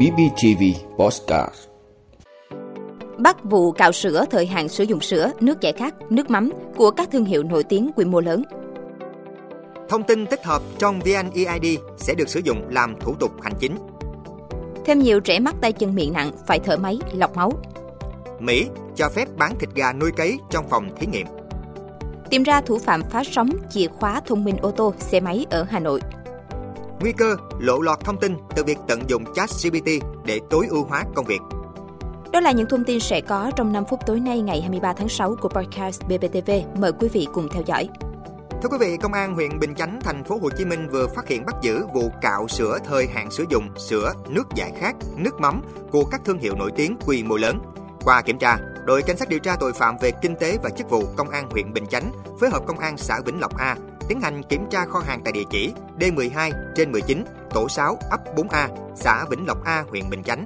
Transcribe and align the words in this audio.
BBTV 0.00 0.62
Postcard 0.98 1.54
Bắt 3.18 3.44
vụ 3.44 3.72
cạo 3.72 3.92
sữa 3.92 4.24
thời 4.30 4.46
hạn 4.46 4.68
sử 4.68 4.84
dụng 4.84 5.00
sữa, 5.00 5.32
nước 5.40 5.60
giải 5.60 5.72
khát, 5.72 5.94
nước 6.10 6.30
mắm 6.30 6.50
của 6.76 6.90
các 6.90 7.08
thương 7.12 7.24
hiệu 7.24 7.42
nổi 7.42 7.64
tiếng 7.64 7.90
quy 7.96 8.04
mô 8.04 8.20
lớn. 8.20 8.42
Thông 9.88 10.02
tin 10.02 10.26
tích 10.26 10.44
hợp 10.44 10.62
trong 10.78 11.00
VNeID 11.00 11.78
sẽ 11.96 12.14
được 12.14 12.28
sử 12.28 12.40
dụng 12.44 12.68
làm 12.70 12.94
thủ 13.00 13.14
tục 13.14 13.30
hành 13.42 13.52
chính. 13.60 13.76
Thêm 14.84 14.98
nhiều 14.98 15.20
trẻ 15.20 15.38
mắc 15.38 15.54
tay 15.60 15.72
chân 15.72 15.94
miệng 15.94 16.12
nặng 16.12 16.32
phải 16.46 16.58
thở 16.58 16.76
máy, 16.76 16.98
lọc 17.12 17.36
máu. 17.36 17.52
Mỹ 18.40 18.66
cho 18.96 19.08
phép 19.08 19.28
bán 19.36 19.58
thịt 19.58 19.70
gà 19.74 19.92
nuôi 19.92 20.10
cấy 20.16 20.38
trong 20.50 20.68
phòng 20.68 20.90
thí 21.00 21.06
nghiệm. 21.06 21.26
Tìm 22.30 22.42
ra 22.42 22.60
thủ 22.60 22.78
phạm 22.78 23.02
phá 23.02 23.22
sóng 23.30 23.50
chìa 23.70 23.86
khóa 23.86 24.20
thông 24.26 24.44
minh 24.44 24.56
ô 24.56 24.70
tô, 24.70 24.94
xe 24.98 25.20
máy 25.20 25.46
ở 25.50 25.66
Hà 25.70 25.78
Nội. 25.78 26.00
Nguy 27.00 27.12
cơ 27.12 27.36
lộ 27.58 27.80
lọt 27.80 28.04
thông 28.04 28.20
tin 28.20 28.36
từ 28.56 28.64
việc 28.64 28.78
tận 28.88 29.00
dụng 29.08 29.24
ChatGPT 29.34 29.88
để 30.24 30.40
tối 30.50 30.66
ưu 30.70 30.84
hóa 30.84 31.04
công 31.14 31.24
việc. 31.24 31.40
Đó 32.32 32.40
là 32.40 32.52
những 32.52 32.68
thông 32.68 32.84
tin 32.84 33.00
sẽ 33.00 33.20
có 33.20 33.50
trong 33.56 33.72
5 33.72 33.84
phút 33.90 34.00
tối 34.06 34.20
nay 34.20 34.40
ngày 34.40 34.60
23 34.60 34.92
tháng 34.92 35.08
6 35.08 35.36
của 35.40 35.48
podcast 35.48 36.02
BBTV. 36.02 36.50
Mời 36.78 36.92
quý 36.92 37.08
vị 37.12 37.26
cùng 37.32 37.48
theo 37.52 37.62
dõi. 37.66 37.88
Thưa 38.62 38.68
quý 38.68 38.78
vị, 38.80 38.96
công 38.96 39.12
an 39.12 39.34
huyện 39.34 39.58
Bình 39.58 39.74
Chánh, 39.74 40.00
thành 40.04 40.24
phố 40.24 40.38
Hồ 40.42 40.50
Chí 40.50 40.64
Minh 40.64 40.88
vừa 40.88 41.06
phát 41.06 41.28
hiện 41.28 41.46
bắt 41.46 41.54
giữ 41.62 41.82
vụ 41.94 42.10
cạo 42.22 42.48
sữa 42.48 42.78
thời 42.84 43.06
hạn 43.06 43.30
sử 43.30 43.44
dụng 43.50 43.68
sữa, 43.76 44.12
nước 44.28 44.44
giải 44.54 44.72
khát, 44.78 44.96
nước 45.16 45.40
mắm 45.40 45.62
của 45.90 46.04
các 46.04 46.20
thương 46.24 46.38
hiệu 46.38 46.54
nổi 46.54 46.70
tiếng 46.76 46.96
quy 47.06 47.22
mô 47.22 47.36
lớn. 47.36 47.58
Qua 48.04 48.22
kiểm 48.22 48.38
tra, 48.38 48.58
đội 48.86 49.02
cảnh 49.02 49.16
sát 49.16 49.28
điều 49.28 49.38
tra 49.38 49.56
tội 49.60 49.72
phạm 49.72 49.96
về 50.02 50.10
kinh 50.22 50.34
tế 50.40 50.58
và 50.62 50.70
chức 50.70 50.90
vụ 50.90 51.02
công 51.16 51.30
an 51.30 51.50
huyện 51.50 51.72
Bình 51.72 51.86
Chánh 51.86 52.12
phối 52.40 52.50
hợp 52.50 52.62
công 52.66 52.78
an 52.78 52.96
xã 52.96 53.20
Vĩnh 53.26 53.40
Lộc 53.40 53.56
A 53.58 53.76
tiến 54.10 54.20
hành 54.20 54.42
kiểm 54.42 54.66
tra 54.70 54.84
kho 54.84 54.98
hàng 54.98 55.20
tại 55.24 55.32
địa 55.32 55.44
chỉ 55.50 55.72
D12 56.00 56.52
trên 56.74 56.92
19, 56.92 57.24
tổ 57.50 57.68
6, 57.68 57.98
ấp 58.10 58.20
4A, 58.36 58.68
xã 58.96 59.24
Vĩnh 59.30 59.46
Lộc 59.46 59.64
A, 59.64 59.84
huyện 59.88 60.10
Bình 60.10 60.22
Chánh. 60.22 60.44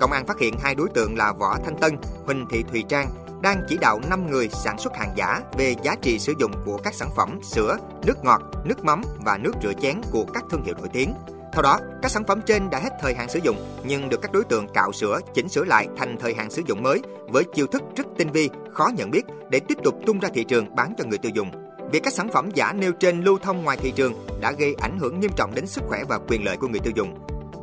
Công 0.00 0.12
an 0.12 0.26
phát 0.26 0.38
hiện 0.38 0.54
hai 0.62 0.74
đối 0.74 0.88
tượng 0.94 1.16
là 1.16 1.32
Võ 1.32 1.56
Thanh 1.64 1.78
Tân, 1.78 1.96
Huỳnh 2.26 2.46
Thị 2.50 2.64
Thùy 2.70 2.84
Trang 2.88 3.08
đang 3.42 3.62
chỉ 3.68 3.78
đạo 3.80 4.00
5 4.10 4.30
người 4.30 4.48
sản 4.48 4.78
xuất 4.78 4.96
hàng 4.96 5.12
giả 5.16 5.40
về 5.58 5.74
giá 5.82 5.94
trị 6.02 6.18
sử 6.18 6.34
dụng 6.38 6.52
của 6.64 6.78
các 6.84 6.94
sản 6.94 7.08
phẩm 7.16 7.38
sữa, 7.42 7.76
nước 8.06 8.24
ngọt, 8.24 8.42
nước 8.64 8.84
mắm 8.84 9.02
và 9.24 9.38
nước 9.38 9.52
rửa 9.62 9.72
chén 9.82 10.00
của 10.10 10.24
các 10.34 10.44
thương 10.50 10.64
hiệu 10.64 10.74
nổi 10.78 10.88
tiếng. 10.92 11.14
Theo 11.52 11.62
đó, 11.62 11.78
các 12.02 12.10
sản 12.10 12.24
phẩm 12.24 12.40
trên 12.46 12.70
đã 12.70 12.78
hết 12.78 12.90
thời 13.00 13.14
hạn 13.14 13.28
sử 13.28 13.40
dụng 13.42 13.56
nhưng 13.84 14.08
được 14.08 14.22
các 14.22 14.32
đối 14.32 14.44
tượng 14.44 14.68
cạo 14.68 14.92
sữa, 14.92 15.20
chỉnh 15.34 15.48
sửa 15.48 15.64
lại 15.64 15.88
thành 15.96 16.16
thời 16.20 16.34
hạn 16.34 16.50
sử 16.50 16.62
dụng 16.66 16.82
mới 16.82 17.00
với 17.28 17.44
chiêu 17.54 17.66
thức 17.66 17.82
rất 17.96 18.06
tinh 18.18 18.30
vi, 18.30 18.50
khó 18.72 18.90
nhận 18.96 19.10
biết 19.10 19.22
để 19.50 19.60
tiếp 19.60 19.78
tục 19.84 19.94
tung 20.06 20.20
ra 20.20 20.28
thị 20.34 20.44
trường 20.44 20.76
bán 20.76 20.94
cho 20.98 21.04
người 21.04 21.18
tiêu 21.18 21.32
dùng. 21.34 21.71
Việc 21.92 22.02
các 22.02 22.12
sản 22.12 22.28
phẩm 22.32 22.50
giả 22.54 22.72
nêu 22.72 22.92
trên 22.92 23.24
lưu 23.24 23.38
thông 23.38 23.64
ngoài 23.64 23.76
thị 23.76 23.92
trường 23.96 24.12
đã 24.40 24.52
gây 24.52 24.74
ảnh 24.80 24.98
hưởng 24.98 25.20
nghiêm 25.20 25.30
trọng 25.36 25.54
đến 25.54 25.66
sức 25.66 25.84
khỏe 25.88 26.04
và 26.08 26.18
quyền 26.28 26.44
lợi 26.44 26.56
của 26.56 26.68
người 26.68 26.80
tiêu 26.80 26.92
dùng. 26.96 27.14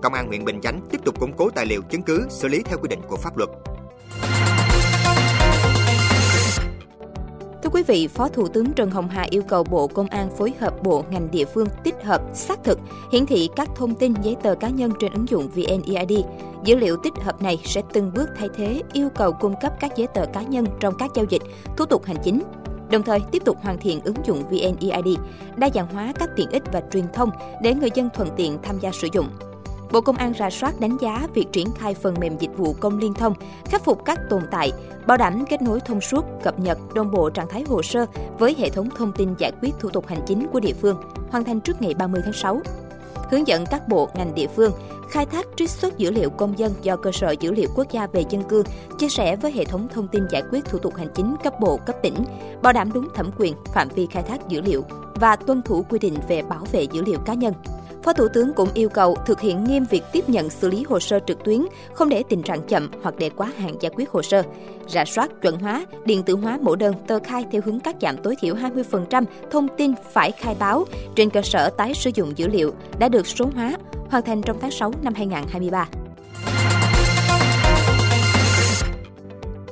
Công 0.04 0.14
an 0.14 0.28
huyện 0.28 0.46
Bình 0.46 0.62
Chánh 0.62 0.82
tiếp 0.92 0.98
tục 1.06 1.20
củng 1.20 1.34
cố 1.38 1.50
tài 1.50 1.66
liệu 1.66 1.82
chứng 1.82 2.02
cứ 2.02 2.26
xử 2.30 2.48
lý 2.48 2.64
theo 2.66 2.78
quy 2.78 2.88
định 2.88 3.00
của 3.08 3.18
pháp 3.18 3.38
luật. 3.38 3.50
Thưa 7.64 7.70
quý 7.74 7.84
vị, 7.84 8.08
Phó 8.08 8.28
Thủ 8.28 8.48
tướng 8.48 8.74
Trần 8.74 8.92
Hồng 8.92 9.10
Hà 9.10 9.26
yêu 9.30 9.42
cầu 9.48 9.64
Bộ 9.64 9.88
Công 9.88 10.08
an 10.08 10.30
phối 10.38 10.54
hợp 10.60 10.84
bộ 10.84 11.06
ngành 11.10 11.32
địa 11.32 11.46
phương 11.46 11.68
tích 11.84 11.96
hợp, 12.04 12.22
xác 12.34 12.64
thực, 12.64 12.80
hiển 13.12 13.26
thị 13.26 13.50
các 13.56 13.70
thông 13.76 13.96
tin 13.96 14.14
giấy 14.22 14.36
tờ 14.44 14.56
cá 14.56 14.70
nhân 14.70 14.92
trên 15.00 15.14
ứng 15.14 15.30
dụng 15.30 15.50
VNeID. 15.50 16.20
Dữ 16.64 16.76
liệu 16.76 16.98
tích 17.04 17.14
hợp 17.22 17.42
này 17.42 17.62
sẽ 17.66 17.82
từng 17.94 18.12
bước 18.16 18.30
thay 18.38 18.50
thế 18.56 18.82
yêu 18.94 19.10
cầu 19.16 19.32
cung 19.32 19.56
cấp 19.62 19.74
các 19.80 19.92
giấy 19.96 20.08
tờ 20.14 20.26
cá 20.34 20.42
nhân 20.42 20.66
trong 20.80 20.94
các 21.00 21.12
giao 21.16 21.26
dịch, 21.30 21.42
thủ 21.78 21.86
tục 21.86 22.06
hành 22.06 22.18
chính, 22.24 22.42
đồng 22.92 23.04
thời 23.04 23.20
tiếp 23.32 23.46
tục 23.46 23.58
hoàn 23.62 23.78
thiện 23.78 24.02
ứng 24.04 24.16
dụng 24.26 24.44
VNeID, 24.50 25.18
đa 25.56 25.70
dạng 25.74 25.88
hóa 25.94 26.14
các 26.20 26.30
tiện 26.36 26.50
ích 26.50 26.64
và 26.74 26.82
truyền 26.92 27.06
thông 27.14 27.30
để 27.62 27.74
người 27.74 27.90
dân 27.96 28.10
thuận 28.14 28.30
tiện 28.38 28.58
tham 28.64 28.80
gia 28.80 28.92
sử 28.92 29.08
dụng. 29.14 29.30
Bộ 29.92 30.02
Công 30.02 30.16
an 30.16 30.32
ra 30.32 30.50
soát 30.50 30.80
đánh 30.80 30.98
giá 31.02 31.28
việc 31.34 31.46
triển 31.52 31.68
khai 31.78 31.94
phần 31.94 32.16
mềm 32.20 32.38
dịch 32.38 32.58
vụ 32.58 32.76
công 32.80 33.00
liên 33.00 33.14
thông, 33.14 33.34
khắc 33.66 33.84
phục 33.84 34.06
các 34.06 34.20
tồn 34.30 34.42
tại, 34.52 34.72
bảo 35.08 35.18
đảm 35.18 35.46
kết 35.50 35.62
nối 35.62 35.80
thông 35.80 36.02
suốt, 36.02 36.26
cập 36.44 36.60
nhật 36.60 36.78
đồng 36.94 37.12
bộ 37.12 37.30
trạng 37.30 37.48
thái 37.48 37.64
hồ 37.68 37.84
sơ 37.84 38.06
với 38.40 38.56
hệ 38.60 38.70
thống 38.70 38.90
thông 38.98 39.12
tin 39.12 39.36
giải 39.38 39.52
quyết 39.62 39.72
thủ 39.80 39.90
tục 39.90 40.08
hành 40.08 40.22
chính 40.28 40.48
của 40.48 40.60
địa 40.60 40.74
phương, 40.82 41.02
hoàn 41.30 41.44
thành 41.44 41.62
trước 41.62 41.82
ngày 41.82 41.94
30 41.94 42.22
tháng 42.24 42.34
6. 42.34 42.62
Hướng 43.32 43.48
dẫn 43.48 43.66
các 43.72 43.88
bộ, 43.88 44.10
ngành 44.14 44.36
địa 44.36 44.48
phương 44.56 44.72
khai 45.10 45.26
thác 45.26 45.48
trích 45.56 45.70
xuất 45.70 45.98
dữ 45.98 46.12
liệu 46.12 46.30
công 46.30 46.60
dân 46.60 46.74
do 46.82 46.96
cơ 46.96 47.12
sở 47.12 47.32
dữ 47.40 47.52
liệu 47.52 47.70
quốc 47.76 47.92
gia 47.92 48.08
về 48.08 48.24
dân 48.30 48.44
cư 48.44 48.64
chia 48.98 49.10
sẻ 49.10 49.36
với 49.36 49.52
hệ 49.52 49.66
thống 49.66 49.88
thông 49.94 50.08
tin 50.08 50.28
giải 50.30 50.44
quyết 50.52 50.66
thủ 50.66 50.80
tục 50.80 50.96
hành 50.96 51.10
chính 51.16 51.36
cấp 51.44 51.60
bộ, 51.60 51.80
cấp 51.86 51.96
tỉnh, 52.04 52.16
bảo 52.62 52.74
đảm 52.74 52.92
đúng 52.94 53.08
thẩm 53.16 53.32
quyền, 53.38 53.54
phạm 53.74 53.88
vi 53.96 54.08
khai 54.12 54.24
thác 54.24 54.48
dữ 54.50 54.62
liệu 54.62 54.84
và 55.16 55.36
tuân 55.36 55.62
thủ 55.62 55.86
quy 55.90 56.00
định 56.00 56.16
về 56.28 56.42
bảo 56.42 56.66
vệ 56.72 56.84
dữ 56.84 57.04
liệu 57.06 57.20
cá 57.20 57.34
nhân. 57.34 57.54
Phó 58.04 58.14
Thủ 58.14 58.28
tướng 58.34 58.54
cũng 58.54 58.70
yêu 58.74 58.90
cầu 58.90 59.16
thực 59.26 59.40
hiện 59.40 59.64
nghiêm 59.64 59.86
việc 59.90 60.04
tiếp 60.12 60.30
nhận 60.30 60.50
xử 60.50 60.70
lý 60.70 60.84
hồ 60.84 61.00
sơ 61.00 61.20
trực 61.28 61.44
tuyến, 61.44 61.66
không 61.94 62.10
để 62.10 62.24
tình 62.30 62.44
trạng 62.44 62.62
chậm 62.62 62.92
hoặc 63.04 63.16
để 63.18 63.30
quá 63.30 63.52
hạn 63.58 63.76
giải 63.80 63.92
quyết 63.96 64.10
hồ 64.10 64.22
sơ. 64.22 64.44
Rà 64.88 65.06
soát, 65.06 65.32
chuẩn 65.42 65.60
hóa, 65.60 65.86
điện 66.06 66.24
tử 66.24 66.36
hóa 66.36 66.58
mẫu 66.62 66.76
đơn 66.76 66.96
tờ 67.08 67.20
khai 67.20 67.46
theo 67.52 67.62
hướng 67.66 67.80
cắt 67.80 67.96
giảm 68.02 68.18
tối 68.18 68.36
thiểu 68.42 68.56
20% 68.56 69.24
thông 69.52 69.68
tin 69.78 69.94
phải 70.12 70.32
khai 70.32 70.56
báo 70.60 70.86
trên 71.16 71.30
cơ 71.30 71.42
sở 71.42 71.70
tái 71.70 71.94
sử 71.94 72.12
dụng 72.14 72.34
dữ 72.36 72.48
liệu 72.48 72.74
đã 73.00 73.10
được 73.10 73.28
số 73.28 73.46
hóa, 73.56 73.78
hoàn 74.10 74.24
thành 74.24 74.42
trong 74.42 74.58
tháng 74.62 74.72
6 74.72 74.94
năm 75.02 75.14
2023. 75.14 75.88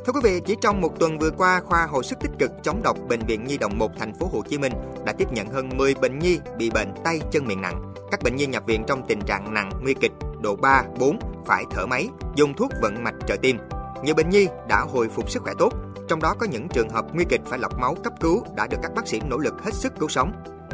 Thưa 0.05 0.13
quý 0.13 0.19
vị, 0.23 0.41
chỉ 0.45 0.55
trong 0.61 0.81
một 0.81 0.99
tuần 0.99 1.19
vừa 1.19 1.31
qua, 1.31 1.61
khoa 1.65 1.85
hồi 1.85 2.03
sức 2.03 2.19
tích 2.19 2.31
cực 2.39 2.51
chống 2.63 2.81
độc 2.83 2.97
bệnh 3.09 3.19
viện 3.19 3.43
Nhi 3.43 3.57
đồng 3.57 3.77
1 3.77 3.91
thành 3.99 4.13
phố 4.13 4.29
Hồ 4.33 4.41
Chí 4.49 4.57
Minh 4.57 4.73
đã 5.05 5.13
tiếp 5.13 5.31
nhận 5.31 5.47
hơn 5.47 5.69
10 5.77 5.95
bệnh 5.95 6.19
nhi 6.19 6.39
bị 6.57 6.69
bệnh 6.69 6.93
tay 7.03 7.19
chân 7.31 7.47
miệng 7.47 7.61
nặng. 7.61 7.93
Các 8.11 8.23
bệnh 8.23 8.35
nhi 8.35 8.45
nhập 8.45 8.63
viện 8.65 8.83
trong 8.87 9.01
tình 9.07 9.21
trạng 9.21 9.53
nặng 9.53 9.69
nguy 9.81 9.93
kịch, 9.93 10.11
độ 10.41 10.55
3, 10.55 10.83
4, 10.99 11.19
phải 11.45 11.63
thở 11.71 11.85
máy, 11.85 12.09
dùng 12.35 12.53
thuốc 12.53 12.71
vận 12.81 13.03
mạch 13.03 13.15
trợ 13.27 13.35
tim. 13.41 13.57
Nhiều 14.03 14.15
bệnh 14.15 14.29
nhi 14.29 14.47
đã 14.69 14.79
hồi 14.79 15.09
phục 15.09 15.29
sức 15.29 15.43
khỏe 15.43 15.53
tốt, 15.59 15.69
trong 16.07 16.21
đó 16.21 16.35
có 16.39 16.45
những 16.45 16.67
trường 16.67 16.89
hợp 16.89 17.05
nguy 17.13 17.25
kịch 17.29 17.41
phải 17.45 17.59
lọc 17.59 17.79
máu 17.79 17.95
cấp 18.03 18.13
cứu 18.19 18.43
đã 18.55 18.67
được 18.67 18.77
các 18.83 18.91
bác 18.95 19.07
sĩ 19.07 19.21
nỗ 19.29 19.37
lực 19.37 19.53
hết 19.63 19.73
sức 19.73 19.93
cứu 19.99 20.09
sống. 20.09 20.31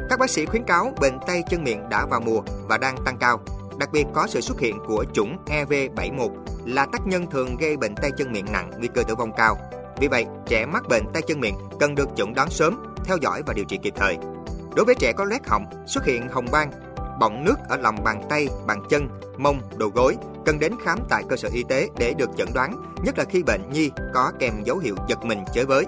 Các 0.09 0.19
bác 0.19 0.29
sĩ 0.29 0.45
khuyến 0.45 0.63
cáo 0.63 0.93
bệnh 1.01 1.19
tay 1.27 1.43
chân 1.49 1.63
miệng 1.63 1.89
đã 1.89 2.05
vào 2.05 2.19
mùa 2.19 2.41
và 2.67 2.77
đang 2.77 2.95
tăng 3.05 3.17
cao, 3.17 3.39
đặc 3.77 3.89
biệt 3.91 4.05
có 4.13 4.27
sự 4.27 4.41
xuất 4.41 4.59
hiện 4.59 4.79
của 4.87 5.05
chủng 5.13 5.37
EV71 5.45 6.29
là 6.65 6.85
tác 6.85 7.07
nhân 7.07 7.25
thường 7.31 7.57
gây 7.57 7.77
bệnh 7.77 7.95
tay 7.95 8.11
chân 8.17 8.31
miệng 8.31 8.51
nặng, 8.51 8.71
nguy 8.77 8.87
cơ 8.95 9.03
tử 9.03 9.15
vong 9.15 9.31
cao. 9.37 9.57
Vì 9.97 10.07
vậy, 10.07 10.25
trẻ 10.45 10.65
mắc 10.65 10.83
bệnh 10.89 11.03
tay 11.13 11.21
chân 11.27 11.39
miệng 11.39 11.55
cần 11.79 11.95
được 11.95 12.09
chẩn 12.15 12.33
đoán 12.33 12.49
sớm, 12.49 12.95
theo 13.05 13.17
dõi 13.21 13.41
và 13.45 13.53
điều 13.53 13.65
trị 13.65 13.79
kịp 13.83 13.93
thời. 13.97 14.17
Đối 14.75 14.85
với 14.85 14.95
trẻ 14.95 15.13
có 15.13 15.25
loét 15.25 15.47
họng, 15.47 15.65
xuất 15.87 16.05
hiện 16.05 16.27
hồng 16.29 16.45
ban, 16.51 16.71
bọng 17.19 17.45
nước 17.45 17.55
ở 17.69 17.77
lòng 17.77 18.03
bàn 18.03 18.21
tay, 18.29 18.47
bàn 18.67 18.83
chân, 18.89 19.07
mông, 19.37 19.61
đầu 19.77 19.89
gối, 19.89 20.17
cần 20.45 20.59
đến 20.59 20.73
khám 20.83 20.99
tại 21.09 21.23
cơ 21.29 21.35
sở 21.35 21.49
y 21.53 21.63
tế 21.63 21.89
để 21.97 22.13
được 22.17 22.29
chẩn 22.37 22.47
đoán, 22.53 22.93
nhất 23.05 23.17
là 23.17 23.23
khi 23.23 23.43
bệnh 23.43 23.61
nhi 23.71 23.91
có 24.13 24.31
kèm 24.39 24.63
dấu 24.63 24.77
hiệu 24.77 24.95
giật 25.07 25.25
mình 25.25 25.39
chới 25.53 25.65
với. 25.65 25.85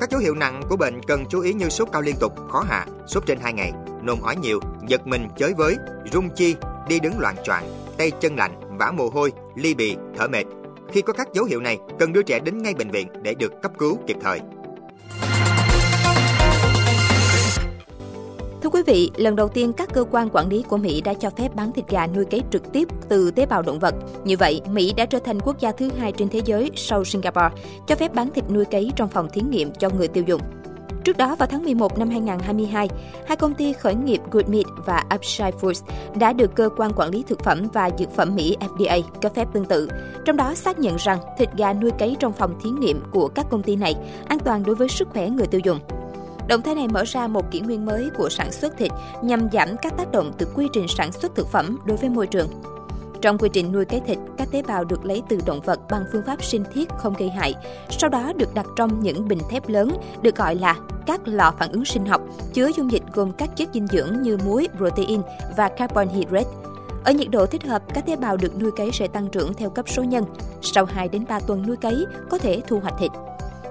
Các 0.00 0.10
dấu 0.10 0.20
hiệu 0.20 0.34
nặng 0.34 0.62
của 0.68 0.76
bệnh 0.76 1.00
cần 1.02 1.24
chú 1.28 1.40
ý 1.40 1.52
như 1.52 1.68
sốt 1.68 1.88
cao 1.92 2.02
liên 2.02 2.16
tục, 2.20 2.32
khó 2.48 2.64
hạ, 2.68 2.86
sốt 3.06 3.26
trên 3.26 3.38
2 3.40 3.52
ngày, 3.52 3.72
nôn 4.02 4.20
ói 4.22 4.36
nhiều, 4.36 4.60
giật 4.88 5.06
mình 5.06 5.28
chới 5.36 5.54
với, 5.54 5.76
rung 6.12 6.30
chi, 6.30 6.56
đi 6.88 7.00
đứng 7.00 7.18
loạn 7.18 7.36
choạng, 7.44 7.64
tay 7.98 8.10
chân 8.10 8.36
lạnh, 8.36 8.60
vã 8.78 8.92
mồ 8.96 9.08
hôi, 9.08 9.32
ly 9.54 9.74
bì, 9.74 9.96
thở 10.16 10.28
mệt. 10.28 10.44
Khi 10.92 11.02
có 11.02 11.12
các 11.12 11.28
dấu 11.34 11.44
hiệu 11.44 11.60
này, 11.60 11.78
cần 11.98 12.12
đưa 12.12 12.22
trẻ 12.22 12.40
đến 12.40 12.62
ngay 12.62 12.74
bệnh 12.74 12.90
viện 12.90 13.08
để 13.22 13.34
được 13.34 13.62
cấp 13.62 13.72
cứu 13.78 13.98
kịp 14.06 14.16
thời. 14.22 14.40
Thưa 18.62 18.70
quý 18.72 18.82
vị, 18.86 19.10
lần 19.16 19.36
đầu 19.36 19.48
tiên 19.48 19.72
các 19.72 19.88
cơ 19.94 20.04
quan 20.10 20.28
quản 20.32 20.48
lý 20.48 20.62
của 20.68 20.76
Mỹ 20.76 21.00
đã 21.00 21.14
cho 21.14 21.30
phép 21.30 21.54
bán 21.54 21.72
thịt 21.72 21.88
gà 21.88 22.06
nuôi 22.06 22.24
cấy 22.24 22.42
trực 22.50 22.72
tiếp 22.72 22.88
từ 23.08 23.30
tế 23.30 23.46
bào 23.46 23.62
động 23.62 23.78
vật. 23.78 23.94
Như 24.24 24.36
vậy, 24.36 24.60
Mỹ 24.70 24.92
đã 24.96 25.06
trở 25.06 25.18
thành 25.18 25.40
quốc 25.40 25.60
gia 25.60 25.72
thứ 25.72 25.90
hai 25.98 26.12
trên 26.12 26.28
thế 26.28 26.40
giới 26.44 26.70
sau 26.76 27.04
Singapore 27.04 27.48
cho 27.86 27.96
phép 27.96 28.14
bán 28.14 28.30
thịt 28.30 28.44
nuôi 28.50 28.64
cấy 28.64 28.92
trong 28.96 29.08
phòng 29.08 29.28
thí 29.32 29.40
nghiệm 29.40 29.72
cho 29.72 29.90
người 29.90 30.08
tiêu 30.08 30.24
dùng. 30.26 30.40
Trước 31.08 31.16
đó, 31.16 31.34
vào 31.34 31.48
tháng 31.50 31.64
11 31.64 31.98
năm 31.98 32.10
2022, 32.10 32.88
hai 33.26 33.36
công 33.36 33.54
ty 33.54 33.72
khởi 33.72 33.94
nghiệp 33.94 34.20
Good 34.30 34.46
Meat 34.48 34.64
và 34.86 35.04
Upshine 35.14 35.50
Foods 35.60 35.82
đã 36.18 36.32
được 36.32 36.54
cơ 36.54 36.68
quan 36.76 36.92
quản 36.96 37.10
lý 37.10 37.24
thực 37.28 37.44
phẩm 37.44 37.68
và 37.72 37.90
dược 37.98 38.10
phẩm 38.10 38.34
Mỹ 38.34 38.56
FDA 38.60 39.02
cấp 39.22 39.32
phép 39.34 39.48
tương 39.52 39.64
tự. 39.64 39.88
Trong 40.24 40.36
đó 40.36 40.54
xác 40.54 40.78
nhận 40.78 40.96
rằng 40.96 41.18
thịt 41.38 41.48
gà 41.56 41.72
nuôi 41.72 41.90
cấy 41.98 42.16
trong 42.20 42.32
phòng 42.32 42.60
thí 42.62 42.70
nghiệm 42.70 43.02
của 43.10 43.28
các 43.28 43.46
công 43.50 43.62
ty 43.62 43.76
này 43.76 43.94
an 44.28 44.38
toàn 44.38 44.62
đối 44.62 44.74
với 44.74 44.88
sức 44.88 45.08
khỏe 45.10 45.28
người 45.28 45.46
tiêu 45.46 45.60
dùng. 45.64 45.80
Động 46.48 46.62
thái 46.62 46.74
này 46.74 46.88
mở 46.88 47.04
ra 47.04 47.28
một 47.28 47.50
kỷ 47.50 47.60
nguyên 47.60 47.86
mới 47.86 48.10
của 48.16 48.28
sản 48.28 48.52
xuất 48.52 48.76
thịt 48.78 48.92
nhằm 49.22 49.48
giảm 49.52 49.68
các 49.82 49.96
tác 49.96 50.12
động 50.12 50.32
từ 50.38 50.46
quy 50.54 50.68
trình 50.72 50.88
sản 50.88 51.12
xuất 51.12 51.34
thực 51.34 51.48
phẩm 51.48 51.78
đối 51.84 51.96
với 51.96 52.10
môi 52.10 52.26
trường. 52.26 52.48
Trong 53.20 53.38
quy 53.38 53.48
trình 53.52 53.72
nuôi 53.72 53.84
cấy 53.84 54.00
thịt, 54.06 54.18
các 54.36 54.48
tế 54.52 54.62
bào 54.62 54.84
được 54.84 55.04
lấy 55.04 55.22
từ 55.28 55.38
động 55.46 55.60
vật 55.60 55.80
bằng 55.90 56.04
phương 56.12 56.22
pháp 56.26 56.44
sinh 56.44 56.64
thiết 56.74 56.88
không 56.98 57.14
gây 57.18 57.30
hại, 57.30 57.54
sau 57.90 58.10
đó 58.10 58.32
được 58.36 58.54
đặt 58.54 58.66
trong 58.76 59.00
những 59.00 59.28
bình 59.28 59.40
thép 59.50 59.68
lớn 59.68 59.90
được 60.22 60.36
gọi 60.36 60.54
là 60.54 60.76
các 61.06 61.20
lò 61.24 61.52
phản 61.58 61.72
ứng 61.72 61.84
sinh 61.84 62.06
học, 62.06 62.20
chứa 62.52 62.70
dung 62.76 62.92
dịch 62.92 63.02
gồm 63.14 63.32
các 63.32 63.56
chất 63.56 63.68
dinh 63.74 63.86
dưỡng 63.86 64.22
như 64.22 64.38
muối, 64.44 64.68
protein 64.76 65.20
và 65.56 65.68
carbon 65.68 66.08
hydrate. 66.08 66.48
Ở 67.04 67.12
nhiệt 67.12 67.28
độ 67.30 67.46
thích 67.46 67.64
hợp, 67.64 67.82
các 67.94 68.06
tế 68.06 68.16
bào 68.16 68.36
được 68.36 68.60
nuôi 68.60 68.70
cấy 68.70 68.90
sẽ 68.92 69.08
tăng 69.08 69.28
trưởng 69.28 69.54
theo 69.54 69.70
cấp 69.70 69.88
số 69.88 70.02
nhân. 70.02 70.24
Sau 70.62 70.84
2 70.84 71.08
đến 71.08 71.24
3 71.28 71.40
tuần 71.40 71.66
nuôi 71.66 71.76
cấy, 71.76 72.06
có 72.30 72.38
thể 72.38 72.62
thu 72.68 72.80
hoạch 72.80 72.94
thịt. 72.98 73.10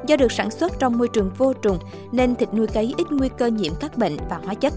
Do 0.08 0.16
được 0.16 0.32
sản 0.32 0.52
xuất 0.52 0.80
trong 0.80 0.98
môi 0.98 1.08
trường 1.08 1.32
vô 1.38 1.54
trùng 1.54 1.80
nên 2.12 2.36
thịt 2.36 2.54
nuôi 2.54 2.68
cấy 2.68 2.94
ít 2.98 3.08
nguy 3.12 3.30
cơ 3.38 3.48
nhiễm 3.48 3.74
các 3.80 3.98
bệnh 3.98 4.18
và 4.30 4.40
hóa 4.44 4.54
chất. 4.54 4.74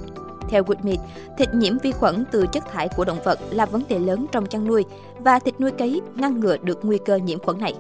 Theo 0.49 0.63
Goodmeat, 0.65 0.99
thịt 1.39 1.49
nhiễm 1.55 1.79
vi 1.79 1.93
khuẩn 1.93 2.25
từ 2.31 2.47
chất 2.53 2.65
thải 2.73 2.89
của 2.89 3.05
động 3.05 3.23
vật 3.25 3.39
là 3.51 3.67
vấn 3.67 3.83
đề 3.89 3.99
lớn 3.99 4.27
trong 4.33 4.47
chăn 4.47 4.67
nuôi 4.67 4.85
và 5.19 5.39
thịt 5.39 5.61
nuôi 5.61 5.71
cấy 5.71 6.01
ngăn 6.15 6.41
ngừa 6.41 6.57
được 6.57 6.79
nguy 6.83 6.99
cơ 7.05 7.17
nhiễm 7.17 7.39
khuẩn 7.39 7.59
này. 7.61 7.75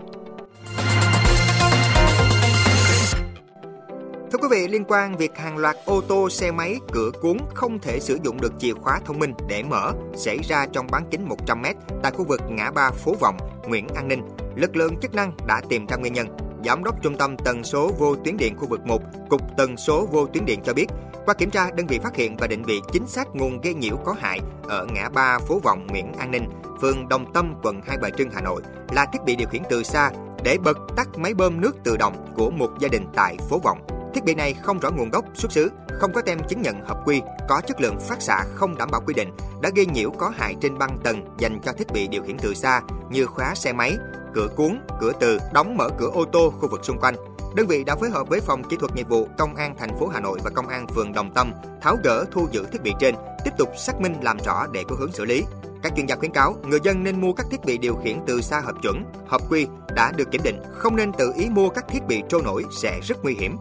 Thưa 4.32 4.38
quý 4.42 4.48
vị, 4.50 4.68
liên 4.68 4.84
quan 4.88 5.16
việc 5.16 5.36
hàng 5.36 5.56
loạt 5.56 5.76
ô 5.84 6.00
tô, 6.00 6.30
xe 6.30 6.50
máy, 6.50 6.76
cửa 6.92 7.10
cuốn 7.22 7.38
không 7.54 7.78
thể 7.78 8.00
sử 8.00 8.18
dụng 8.22 8.40
được 8.40 8.52
chìa 8.58 8.74
khóa 8.74 9.00
thông 9.04 9.18
minh 9.18 9.34
để 9.48 9.62
mở 9.62 9.92
xảy 10.14 10.38
ra 10.38 10.66
trong 10.72 10.86
bán 10.90 11.04
kính 11.10 11.28
100m 11.28 11.74
tại 12.02 12.12
khu 12.12 12.24
vực 12.24 12.40
ngã 12.50 12.70
ba 12.70 12.90
Phố 12.90 13.14
Vọng, 13.20 13.36
Nguyễn 13.66 13.88
An 13.94 14.08
Ninh, 14.08 14.22
lực 14.56 14.76
lượng 14.76 14.96
chức 15.02 15.14
năng 15.14 15.32
đã 15.46 15.60
tìm 15.68 15.86
ra 15.86 15.96
nguyên 15.96 16.12
nhân. 16.12 16.26
Giám 16.64 16.84
đốc 16.84 17.02
Trung 17.02 17.16
tâm 17.16 17.36
Tần 17.36 17.64
số 17.64 17.90
vô 17.98 18.16
tuyến 18.24 18.36
điện 18.36 18.54
khu 18.56 18.68
vực 18.68 18.80
1, 18.86 19.02
Cục 19.30 19.40
Tần 19.56 19.76
số 19.76 20.06
vô 20.12 20.26
tuyến 20.26 20.46
điện 20.46 20.60
cho 20.64 20.74
biết, 20.74 20.86
qua 21.26 21.34
kiểm 21.34 21.50
tra, 21.50 21.70
đơn 21.70 21.86
vị 21.86 21.98
phát 21.98 22.16
hiện 22.16 22.36
và 22.36 22.46
định 22.46 22.62
vị 22.62 22.80
chính 22.92 23.06
xác 23.06 23.28
nguồn 23.34 23.60
gây 23.60 23.74
nhiễu 23.74 23.96
có 23.96 24.14
hại 24.20 24.40
ở 24.68 24.86
ngã 24.92 25.08
ba 25.08 25.38
Phố 25.38 25.58
Vọng, 25.58 25.86
Nguyễn 25.86 26.12
An 26.12 26.30
Ninh, 26.30 26.48
phường 26.80 27.08
Đồng 27.08 27.32
Tâm, 27.32 27.54
quận 27.62 27.80
Hai 27.86 27.96
Bà 28.02 28.10
Trưng, 28.10 28.30
Hà 28.30 28.40
Nội 28.40 28.62
là 28.92 29.06
thiết 29.12 29.18
bị 29.24 29.36
điều 29.36 29.48
khiển 29.48 29.62
từ 29.70 29.82
xa 29.82 30.10
để 30.44 30.58
bật 30.64 30.78
tắt 30.96 31.08
máy 31.16 31.34
bơm 31.34 31.60
nước 31.60 31.76
tự 31.84 31.96
động 31.96 32.34
của 32.36 32.50
một 32.50 32.70
gia 32.78 32.88
đình 32.88 33.06
tại 33.14 33.36
Phố 33.48 33.58
Vọng. 33.58 33.86
Thiết 34.14 34.24
bị 34.24 34.34
này 34.34 34.54
không 34.54 34.78
rõ 34.78 34.90
nguồn 34.90 35.10
gốc, 35.10 35.24
xuất 35.34 35.52
xứ, 35.52 35.70
không 36.00 36.12
có 36.12 36.22
tem 36.22 36.38
chứng 36.48 36.62
nhận 36.62 36.84
hợp 36.84 36.98
quy, 37.06 37.22
có 37.48 37.60
chất 37.66 37.80
lượng 37.80 37.98
phát 38.00 38.22
xạ 38.22 38.44
không 38.54 38.76
đảm 38.76 38.88
bảo 38.92 39.00
quy 39.06 39.14
định, 39.14 39.30
đã 39.62 39.70
gây 39.76 39.86
nhiễu 39.86 40.10
có 40.10 40.32
hại 40.36 40.56
trên 40.60 40.78
băng 40.78 40.98
tầng 41.04 41.24
dành 41.38 41.60
cho 41.64 41.72
thiết 41.72 41.92
bị 41.92 42.08
điều 42.08 42.22
khiển 42.22 42.38
từ 42.38 42.54
xa 42.54 42.80
như 43.10 43.26
khóa 43.26 43.54
xe 43.54 43.72
máy, 43.72 43.96
cửa 44.34 44.48
cuốn, 44.56 44.80
cửa 45.00 45.12
từ, 45.20 45.38
đóng 45.52 45.76
mở 45.76 45.88
cửa 45.98 46.10
ô 46.12 46.24
tô 46.24 46.52
khu 46.60 46.68
vực 46.68 46.84
xung 46.84 46.98
quanh. 46.98 47.14
Đơn 47.54 47.66
vị 47.66 47.84
đã 47.84 47.96
phối 47.96 48.10
hợp 48.10 48.28
với 48.28 48.40
phòng 48.40 48.62
kỹ 48.64 48.76
thuật 48.80 48.94
nghiệp 48.94 49.08
vụ 49.08 49.28
Công 49.38 49.54
an 49.54 49.74
thành 49.78 49.98
phố 49.98 50.06
Hà 50.06 50.20
Nội 50.20 50.38
và 50.44 50.50
Công 50.50 50.68
an 50.68 50.86
phường 50.86 51.12
Đồng 51.12 51.34
Tâm 51.34 51.52
tháo 51.82 51.96
gỡ 52.04 52.24
thu 52.32 52.48
giữ 52.52 52.66
thiết 52.72 52.82
bị 52.82 52.92
trên, 53.00 53.14
tiếp 53.44 53.50
tục 53.58 53.68
xác 53.78 54.00
minh 54.00 54.14
làm 54.22 54.38
rõ 54.44 54.66
để 54.72 54.84
có 54.88 54.96
hướng 54.98 55.12
xử 55.12 55.24
lý. 55.24 55.42
Các 55.82 55.92
chuyên 55.96 56.06
gia 56.06 56.16
khuyến 56.16 56.32
cáo 56.32 56.56
người 56.64 56.78
dân 56.82 57.04
nên 57.04 57.20
mua 57.20 57.32
các 57.32 57.46
thiết 57.50 57.64
bị 57.64 57.78
điều 57.78 57.94
khiển 57.94 58.18
từ 58.26 58.40
xa 58.40 58.60
hợp 58.60 58.74
chuẩn, 58.82 59.04
hợp 59.28 59.40
quy 59.50 59.66
đã 59.94 60.12
được 60.16 60.30
kiểm 60.30 60.42
định, 60.44 60.62
không 60.72 60.96
nên 60.96 61.12
tự 61.12 61.32
ý 61.36 61.50
mua 61.50 61.68
các 61.68 61.84
thiết 61.88 62.06
bị 62.06 62.22
trôi 62.28 62.42
nổi 62.42 62.64
sẽ 62.82 63.00
rất 63.02 63.16
nguy 63.22 63.34
hiểm. 63.34 63.56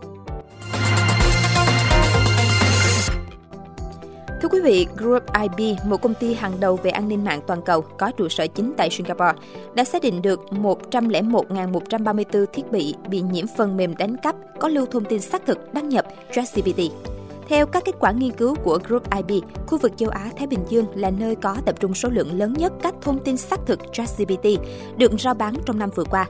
Quý 4.51 4.59
vị, 4.61 4.87
Group 4.97 5.23
IB, 5.41 5.77
một 5.85 6.01
công 6.01 6.13
ty 6.13 6.33
hàng 6.33 6.59
đầu 6.59 6.75
về 6.75 6.91
an 6.91 7.07
ninh 7.07 7.23
mạng 7.23 7.41
toàn 7.47 7.61
cầu 7.61 7.81
có 7.81 8.11
trụ 8.11 8.29
sở 8.29 8.47
chính 8.47 8.73
tại 8.77 8.89
Singapore, 8.89 9.33
đã 9.73 9.83
xác 9.83 10.01
định 10.01 10.21
được 10.21 10.39
101.134 10.51 12.45
thiết 12.45 12.71
bị 12.71 12.95
bị 13.09 13.21
nhiễm 13.21 13.45
phần 13.57 13.77
mềm 13.77 13.97
đánh 13.97 14.17
cắp 14.17 14.35
có 14.59 14.67
lưu 14.67 14.85
thông 14.85 15.05
tin 15.05 15.21
xác 15.21 15.45
thực 15.45 15.73
đăng 15.73 15.89
nhập 15.89 16.05
ChatGPT. 16.31 16.79
Theo 17.47 17.65
các 17.65 17.85
kết 17.85 17.95
quả 17.99 18.11
nghiên 18.11 18.31
cứu 18.31 18.55
của 18.55 18.79
Group 18.87 19.03
IB, 19.15 19.43
khu 19.67 19.77
vực 19.77 19.91
châu 19.97 20.09
Á-Thái 20.09 20.47
Bình 20.47 20.65
Dương 20.69 20.85
là 20.95 21.09
nơi 21.09 21.35
có 21.35 21.57
tập 21.65 21.75
trung 21.79 21.93
số 21.93 22.09
lượng 22.09 22.39
lớn 22.39 22.53
nhất 22.53 22.73
các 22.81 22.95
thông 23.01 23.19
tin 23.19 23.37
xác 23.37 23.59
thực 23.65 23.79
ChatGPT 23.93 24.45
được 24.97 25.11
rao 25.19 25.33
bán 25.33 25.53
trong 25.65 25.79
năm 25.79 25.89
vừa 25.95 26.03
qua. 26.03 26.27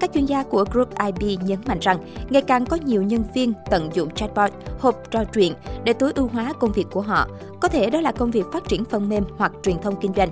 Các 0.00 0.10
chuyên 0.14 0.26
gia 0.26 0.42
của 0.42 0.64
Group 0.70 0.88
IB 0.98 1.40
nhấn 1.42 1.58
mạnh 1.66 1.78
rằng 1.80 1.98
ngày 2.30 2.42
càng 2.42 2.66
có 2.66 2.76
nhiều 2.76 3.02
nhân 3.02 3.24
viên 3.34 3.52
tận 3.70 3.90
dụng 3.94 4.14
chatbot, 4.14 4.50
hộp 4.78 4.94
trò 5.10 5.24
chuyện 5.24 5.54
để 5.84 5.92
tối 5.92 6.12
ưu 6.14 6.28
hóa 6.28 6.52
công 6.52 6.72
việc 6.72 6.86
của 6.90 7.00
họ. 7.00 7.28
Có 7.60 7.68
thể 7.68 7.90
đó 7.90 8.00
là 8.00 8.12
công 8.12 8.30
việc 8.30 8.46
phát 8.52 8.68
triển 8.68 8.84
phần 8.84 9.08
mềm 9.08 9.24
hoặc 9.38 9.52
truyền 9.62 9.78
thông 9.82 10.00
kinh 10.00 10.12
doanh. 10.16 10.28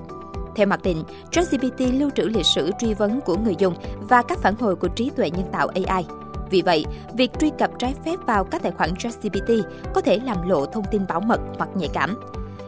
Theo 0.56 0.66
mặc 0.66 0.80
định, 0.82 1.04
ChatGPT 1.30 1.80
lưu 1.80 2.10
trữ 2.14 2.22
lịch 2.22 2.46
sử 2.46 2.70
truy 2.78 2.94
vấn 2.94 3.20
của 3.20 3.36
người 3.36 3.54
dùng 3.58 3.74
và 4.08 4.22
các 4.22 4.38
phản 4.38 4.54
hồi 4.54 4.76
của 4.76 4.88
trí 4.88 5.10
tuệ 5.10 5.30
nhân 5.30 5.46
tạo 5.52 5.68
AI. 5.68 6.04
Vì 6.50 6.62
vậy, 6.62 6.84
việc 7.14 7.30
truy 7.38 7.50
cập 7.58 7.70
trái 7.78 7.94
phép 8.04 8.16
vào 8.26 8.44
các 8.44 8.62
tài 8.62 8.72
khoản 8.72 8.96
ChatGPT 8.96 9.50
có 9.94 10.00
thể 10.00 10.18
làm 10.24 10.48
lộ 10.48 10.66
thông 10.66 10.84
tin 10.90 11.06
bảo 11.08 11.20
mật 11.20 11.40
hoặc 11.58 11.68
nhạy 11.74 11.88
cảm. 11.92 12.20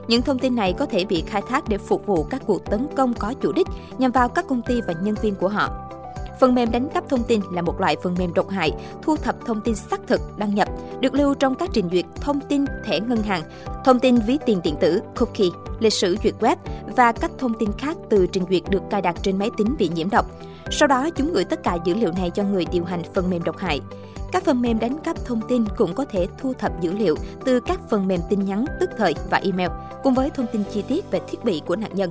Những 0.09 0.23
thông 0.23 0.39
tin 0.39 0.55
này 0.55 0.73
có 0.73 0.87
thể 0.87 1.05
bị 1.05 1.25
khai 1.27 1.43
thác 1.49 1.69
để 1.69 1.79
phục 1.79 2.07
vụ 2.07 2.23
các 2.25 2.43
cuộc 2.47 2.65
tấn 2.71 2.87
công 2.97 3.15
có 3.15 3.35
chủ 3.41 3.53
đích 3.53 3.67
nhằm 3.99 4.11
vào 4.11 4.29
các 4.29 4.45
công 4.49 4.63
ty 4.63 4.81
và 4.81 4.95
nhân 5.03 5.15
viên 5.23 5.35
của 5.35 5.49
họ. 5.49 5.71
Phần 6.41 6.55
mềm 6.55 6.71
đánh 6.71 6.89
cắp 6.95 7.09
thông 7.09 7.25
tin 7.25 7.41
là 7.53 7.63
một 7.63 7.81
loại 7.81 7.97
phần 8.03 8.15
mềm 8.19 8.35
độc 8.35 8.49
hại, 8.49 8.73
thu 9.03 9.17
thập 9.17 9.47
thông 9.47 9.61
tin 9.61 9.75
xác 9.75 10.01
thực 10.07 10.21
đăng 10.39 10.55
nhập, 10.55 10.69
được 11.01 11.15
lưu 11.15 11.35
trong 11.35 11.55
các 11.55 11.71
trình 11.73 11.89
duyệt 11.93 12.05
thông 12.21 12.41
tin 12.49 12.65
thẻ 12.85 13.01
ngân 13.01 13.23
hàng, 13.23 13.43
thông 13.85 13.99
tin 13.99 14.17
ví 14.17 14.39
tiền 14.47 14.61
điện 14.65 14.75
tử, 14.81 15.01
cookie, 15.17 15.49
lịch 15.81 15.93
sử 15.93 16.17
duyệt 16.23 16.35
web 16.41 16.57
và 16.97 17.13
các 17.13 17.31
thông 17.39 17.53
tin 17.59 17.73
khác 17.79 17.97
từ 18.11 18.27
trình 18.27 18.45
duyệt 18.51 18.63
được 18.71 18.83
cài 18.91 19.03
đặt 19.03 19.17
trên 19.23 19.39
máy 19.39 19.51
tính 19.57 19.75
bị 19.79 19.91
nhiễm 19.95 20.11
độc. 20.11 20.27
Sau 20.71 20.87
đó, 20.87 21.11
chúng 21.11 21.33
gửi 21.33 21.45
tất 21.45 21.63
cả 21.63 21.79
dữ 21.85 21.95
liệu 21.95 22.13
này 22.13 22.31
cho 22.31 22.43
người 22.43 22.67
điều 22.73 22.85
hành 22.85 23.03
phần 23.15 23.31
mềm 23.31 23.43
độc 23.43 23.57
hại. 23.59 23.81
Các 24.33 24.45
phần 24.45 24.63
mềm 24.63 24.79
đánh 24.79 24.99
cắp 25.05 25.17
thông 25.25 25.41
tin 25.49 25.65
cũng 25.77 25.95
có 25.95 26.05
thể 26.05 26.27
thu 26.39 26.53
thập 26.53 26.81
dữ 26.81 26.93
liệu 26.93 27.17
từ 27.45 27.61
các 27.61 27.81
phần 27.91 28.09
mềm 28.09 28.21
tin 28.29 28.45
nhắn 28.45 28.65
tức 28.81 28.91
thời 28.99 29.15
và 29.31 29.41
email, 29.45 29.71
cùng 30.03 30.15
với 30.15 30.31
thông 30.31 30.47
tin 30.53 30.63
chi 30.73 30.83
tiết 30.83 31.11
về 31.11 31.21
thiết 31.29 31.45
bị 31.45 31.63
của 31.67 31.77
nạn 31.77 31.91
nhân. 31.95 32.11